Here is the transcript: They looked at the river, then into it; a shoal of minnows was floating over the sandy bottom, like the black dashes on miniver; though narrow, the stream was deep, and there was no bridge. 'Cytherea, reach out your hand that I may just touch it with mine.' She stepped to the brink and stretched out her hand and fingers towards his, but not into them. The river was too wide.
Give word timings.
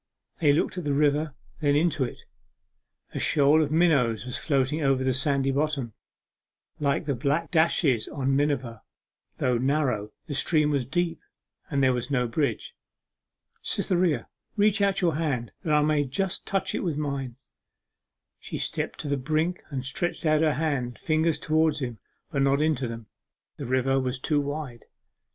They 0.39 0.51
looked 0.51 0.79
at 0.79 0.83
the 0.83 0.95
river, 0.95 1.35
then 1.59 1.75
into 1.75 2.03
it; 2.03 2.21
a 3.13 3.19
shoal 3.19 3.61
of 3.61 3.69
minnows 3.71 4.25
was 4.25 4.35
floating 4.35 4.81
over 4.81 5.03
the 5.03 5.13
sandy 5.13 5.51
bottom, 5.51 5.93
like 6.79 7.05
the 7.05 7.13
black 7.13 7.51
dashes 7.51 8.07
on 8.07 8.35
miniver; 8.35 8.81
though 9.37 9.59
narrow, 9.59 10.11
the 10.25 10.33
stream 10.33 10.71
was 10.71 10.87
deep, 10.87 11.21
and 11.69 11.83
there 11.83 11.93
was 11.93 12.09
no 12.09 12.27
bridge. 12.27 12.73
'Cytherea, 13.61 14.27
reach 14.57 14.81
out 14.81 15.01
your 15.01 15.13
hand 15.17 15.51
that 15.63 15.71
I 15.71 15.83
may 15.83 16.03
just 16.05 16.47
touch 16.47 16.73
it 16.73 16.83
with 16.83 16.97
mine.' 16.97 17.35
She 18.39 18.57
stepped 18.57 18.97
to 19.01 19.07
the 19.07 19.17
brink 19.17 19.61
and 19.69 19.85
stretched 19.85 20.25
out 20.25 20.41
her 20.41 20.55
hand 20.55 20.83
and 20.87 20.97
fingers 20.97 21.37
towards 21.37 21.81
his, 21.81 21.97
but 22.31 22.41
not 22.41 22.59
into 22.59 22.87
them. 22.87 23.05
The 23.57 23.67
river 23.67 23.99
was 23.99 24.17
too 24.19 24.41
wide. 24.41 24.85